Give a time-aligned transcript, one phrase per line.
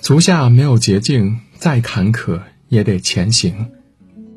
[0.00, 3.52] 足下没有捷径，再坎坷也得前行；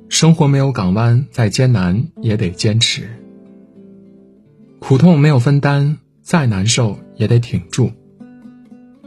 [0.09, 3.09] 生活没有港湾，再艰难也得坚持。
[4.79, 7.91] 苦痛没有分担，再难受也得挺住；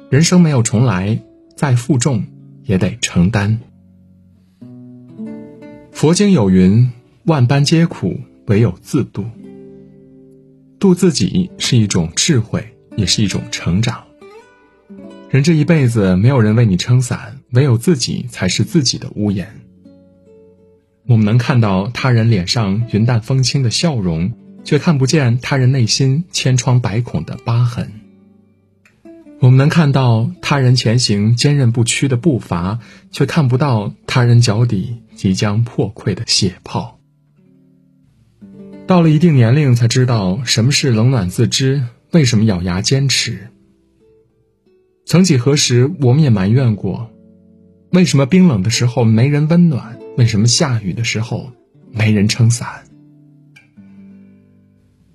[0.09, 1.23] 人生没有重来，
[1.55, 2.25] 再负重
[2.65, 3.61] 也得承担。
[5.93, 6.91] 佛经有云
[7.25, 9.27] ：“万般皆苦，唯有自渡。”
[10.81, 14.06] 渡自己是一种智慧，也是一种成长。
[15.37, 19.61] 人这一辈子，没有人为你撑伞，唯有自己才是自己的屋檐。
[21.07, 24.33] 我们能看到他人脸上云淡风轻的笑容，
[24.65, 28.01] 却看不见他人内心千疮百孔的疤痕。
[29.41, 32.79] 我们能看到他人前行坚韧不屈的步伐，
[33.11, 36.99] 却看不到他人脚底即将破溃的血泡。
[38.87, 43.51] 到了一定年龄，才知道什么是冷暖自知，为什么咬牙坚持。
[45.07, 47.13] 曾几何时，我们也埋怨过，
[47.93, 50.01] 为什么冰冷的时候没人温暖？
[50.17, 51.53] 为什么下雨的时候
[51.93, 52.83] 没人撑伞？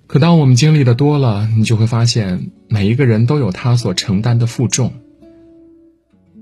[0.06, 4.94] 可当我们经历的多了，你就会发现，每一个人都有他所承担的负重。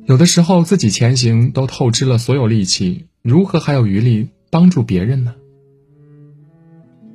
[0.07, 5.35] 有的时候，自己前行都透支了所有力气，如何还有余力帮助别人呢？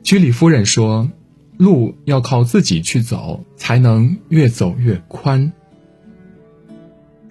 [0.03, 1.09] 居里夫人说
[1.55, 5.53] ：“路要靠自己去走，才能越走越宽。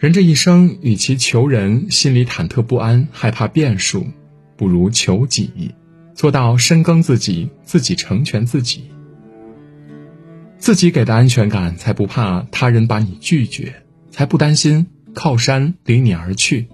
[0.04, 4.06] 人这一生，与其求人，心里忐忑不安，害怕变数，
[4.54, 5.74] 不如求己，
[6.12, 8.90] 做到深耕自己，自己成全自己。
[10.58, 13.76] 自己给的安全感，才不怕他人把你拒绝，
[14.10, 16.68] 才不担心靠山离你而去。”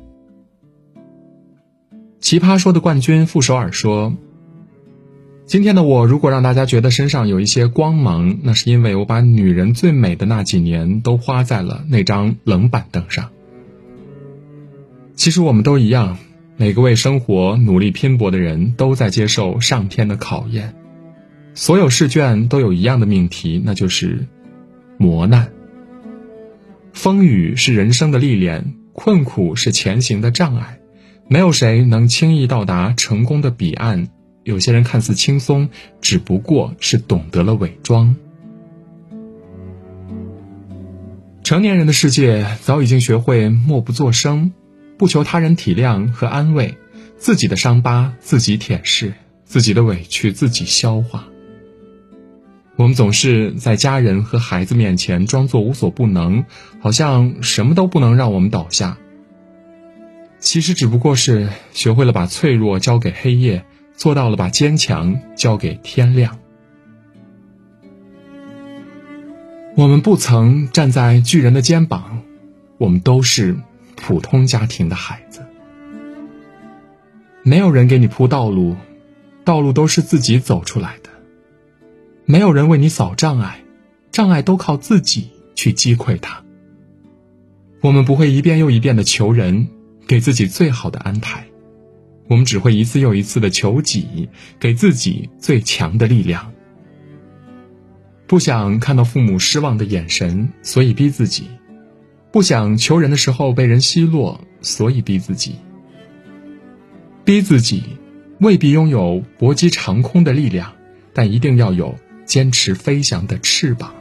[2.19, 4.13] 奇葩说的冠军傅首尔说。
[5.51, 13.31] 今天的我，如果让大家觉得身上有一些光芒，那是因为我把女人最美的那几年都花在了那张冷板凳上。
[15.17, 16.19] 其实我们都一样，
[16.57, 20.77] 每个为生活努力拼搏的人都在接受上天的考验。
[21.55, 24.29] 所有试卷都有一样的命题，那就是
[24.99, 25.51] 磨难。
[26.93, 30.79] 风雨是人生的历练，困苦是前行的障碍，
[31.27, 34.11] 没有谁能轻易到达成功的彼岸。
[34.43, 35.69] 有些人看似轻松，
[36.01, 38.17] 只不过是懂得了伪装。
[41.43, 44.53] 成年人的世界早已经学会默不作声，
[44.97, 46.79] 不求他人体谅和安慰，
[47.19, 49.13] 自己的伤疤自己舔舐，
[49.45, 51.27] 自己的委屈自己消化。
[52.77, 56.45] 我们总是在家人和孩子面前装作无所不能，
[56.81, 58.97] 好像什么都不能让我们倒下。
[60.39, 63.67] 其实只不过是学会了把脆弱交给黑夜。
[64.01, 66.39] 做到了把坚强交给天亮。
[69.77, 72.23] 我们不曾站在巨人的肩膀，
[72.79, 73.59] 我们都是
[73.97, 75.45] 普通家庭的孩子。
[77.43, 78.75] 没有人给你铺道路，
[79.45, 81.11] 道路都是自己走出来的。
[82.25, 83.61] 没有人为你扫障碍，
[84.11, 86.43] 障碍都靠自己去击溃它。
[87.83, 89.69] 我们不会一遍又一遍的求人
[90.07, 91.50] 给自己最好的安排。
[92.31, 94.29] 我们只会一次又一次的求己，
[94.61, 96.53] 给自己最强的力量。
[98.29, 101.47] 不想看到父母失望的眼神，所以逼自己；
[102.31, 105.57] 不想求人的时候被人奚落，所以逼自己。
[107.25, 107.83] 逼自己，
[108.39, 110.75] 未必拥有搏击长空的力量，
[111.13, 113.93] 但一定要有坚持飞翔的翅膀。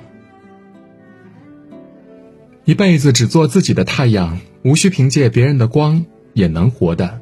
[2.63, 7.18] 一辈子只做自己的太阳，无需凭借别人的光，也能活的。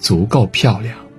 [0.00, 1.09] 足够漂亮。